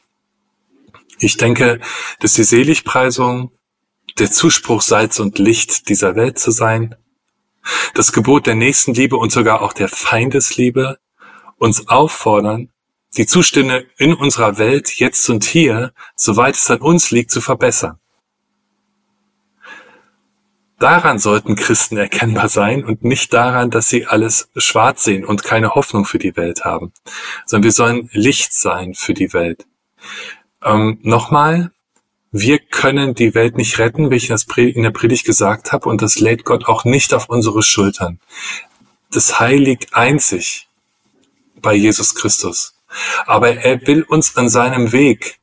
Ich 1.19 1.37
denke, 1.37 1.81
dass 2.21 2.33
die 2.33 2.45
Seligpreisung, 2.45 3.53
der 4.19 4.33
Zuspruch 4.33 4.81
Salz 4.81 5.21
und 5.21 5.39
Licht 5.39 5.89
dieser 5.89 6.17
Welt 6.17 6.39
zu 6.39 6.51
sein, 6.51 6.97
das 7.95 8.13
Gebot 8.13 8.47
der 8.47 8.55
Nächstenliebe 8.55 9.17
und 9.17 9.31
sogar 9.31 9.61
auch 9.61 9.75
der 9.75 9.89
Feindesliebe 9.89 10.99
uns 11.59 11.89
auffordern, 11.89 12.71
die 13.17 13.27
Zustände 13.27 13.87
in 13.99 14.15
unserer 14.15 14.57
Welt 14.57 14.99
jetzt 14.99 15.29
und 15.29 15.45
hier, 15.45 15.93
soweit 16.17 16.55
es 16.55 16.71
an 16.71 16.81
uns 16.81 17.11
liegt, 17.11 17.31
zu 17.31 17.41
verbessern. 17.41 18.00
Daran 20.81 21.19
sollten 21.19 21.57
Christen 21.57 21.99
erkennbar 21.99 22.49
sein 22.49 22.85
und 22.85 23.05
nicht 23.05 23.35
daran, 23.35 23.71
dass 23.71 23.91
sie 23.91 24.07
alles 24.07 24.49
schwarz 24.57 25.05
sehen 25.05 25.27
und 25.27 25.45
keine 25.45 25.75
Hoffnung 25.75 26.07
für 26.07 26.19
die 26.19 26.37
Welt 26.39 26.65
haben, 26.65 26.95
sondern 27.45 27.65
wir 27.65 27.73
sollen 27.73 28.09
Licht 28.13 28.55
sein 28.55 28.95
für 28.95 29.13
die 29.13 29.35
Welt. 29.35 29.67
Ähm, 30.65 30.99
Nochmal, 31.03 31.71
wir 32.33 32.59
können 32.59 33.15
die 33.15 33.35
Welt 33.35 33.59
nicht 33.59 33.79
retten, 33.79 34.11
wie 34.11 34.17
ich 34.17 34.31
in 34.31 34.83
der 34.83 34.91
Predigt 34.91 35.27
gesagt 35.27 35.71
habe, 35.71 35.87
und 35.87 36.01
das 36.01 36.19
lädt 36.19 36.47
Gott 36.47 36.67
auch 36.67 36.87
nicht 36.87 37.13
auf 37.13 37.29
unsere 37.29 37.63
Schultern. 37.63 38.19
Das 39.13 39.39
Heil 39.39 39.59
liegt 39.59 39.95
einzig 39.95 40.67
bei 41.61 41.75
Jesus 41.75 42.15
Christus. 42.15 42.75
Aber 43.27 43.55
er 43.55 43.87
will 43.87 44.03
uns 44.03 44.35
an 44.39 44.49
seinem 44.49 44.93
Weg 44.93 45.40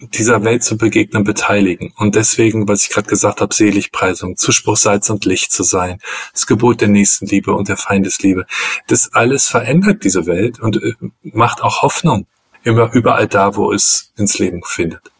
dieser 0.00 0.44
Welt 0.44 0.64
zu 0.64 0.76
begegnen, 0.76 1.24
beteiligen. 1.24 1.92
Und 1.96 2.14
deswegen, 2.14 2.66
was 2.68 2.82
ich 2.82 2.90
gerade 2.90 3.08
gesagt 3.08 3.40
habe, 3.40 3.54
Seligpreisung, 3.54 4.36
Zuspruch 4.36 4.76
Salz 4.76 5.10
und 5.10 5.24
Licht 5.24 5.52
zu 5.52 5.62
sein, 5.62 5.98
das 6.32 6.46
Gebot 6.46 6.80
der 6.80 6.88
Nächstenliebe 6.88 7.52
und 7.52 7.68
der 7.68 7.76
Feindesliebe, 7.76 8.46
das 8.86 9.12
alles 9.12 9.48
verändert 9.48 10.04
diese 10.04 10.26
Welt 10.26 10.58
und 10.60 10.82
äh, 10.82 10.94
macht 11.22 11.62
auch 11.62 11.82
Hoffnung 11.82 12.26
immer 12.62 12.92
überall 12.92 13.28
da, 13.28 13.56
wo 13.56 13.72
es 13.72 14.12
ins 14.16 14.38
Leben 14.38 14.62
findet. 14.64 15.10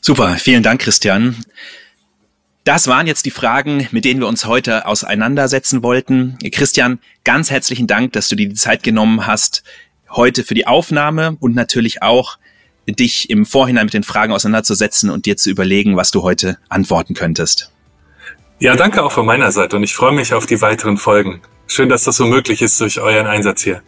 Super, 0.00 0.36
vielen 0.36 0.62
Dank, 0.62 0.80
Christian. 0.80 1.36
Das 2.64 2.86
waren 2.86 3.06
jetzt 3.08 3.26
die 3.26 3.30
Fragen, 3.32 3.88
mit 3.90 4.04
denen 4.04 4.20
wir 4.20 4.28
uns 4.28 4.44
heute 4.46 4.86
auseinandersetzen 4.86 5.82
wollten. 5.82 6.38
Christian, 6.52 7.00
ganz 7.24 7.50
herzlichen 7.50 7.88
Dank, 7.88 8.12
dass 8.12 8.28
du 8.28 8.36
dir 8.36 8.48
die 8.48 8.54
Zeit 8.54 8.84
genommen 8.84 9.26
hast, 9.26 9.64
heute 10.12 10.44
für 10.44 10.54
die 10.54 10.66
Aufnahme 10.66 11.36
und 11.40 11.54
natürlich 11.54 12.02
auch 12.02 12.38
dich 12.88 13.30
im 13.30 13.46
Vorhinein 13.46 13.86
mit 13.86 13.94
den 13.94 14.02
Fragen 14.02 14.32
auseinanderzusetzen 14.32 15.10
und 15.10 15.26
dir 15.26 15.36
zu 15.36 15.50
überlegen, 15.50 15.96
was 15.96 16.10
du 16.10 16.22
heute 16.22 16.58
antworten 16.68 17.14
könntest. 17.14 17.70
Ja, 18.58 18.76
danke 18.76 19.02
auch 19.02 19.12
von 19.12 19.26
meiner 19.26 19.52
Seite 19.52 19.76
und 19.76 19.82
ich 19.82 19.94
freue 19.94 20.12
mich 20.12 20.34
auf 20.34 20.46
die 20.46 20.60
weiteren 20.60 20.96
Folgen. 20.96 21.40
Schön, 21.66 21.88
dass 21.88 22.04
das 22.04 22.16
so 22.16 22.26
möglich 22.26 22.62
ist 22.62 22.80
durch 22.80 23.00
euren 23.00 23.26
Einsatz 23.26 23.62
hier. 23.62 23.82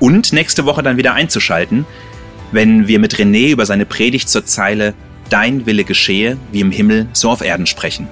Und 0.00 0.32
nächste 0.32 0.64
Woche 0.64 0.82
dann 0.82 0.96
wieder 0.96 1.14
einzuschalten, 1.14 1.86
wenn 2.54 2.86
wir 2.86 3.00
mit 3.00 3.16
René 3.16 3.50
über 3.50 3.66
seine 3.66 3.84
Predigt 3.84 4.28
zur 4.28 4.46
Zeile 4.46 4.94
Dein 5.28 5.66
Wille 5.66 5.84
geschehe, 5.84 6.36
wie 6.52 6.60
im 6.60 6.70
Himmel, 6.70 7.08
so 7.12 7.30
auf 7.30 7.40
Erden 7.40 7.66
sprechen. 7.66 8.08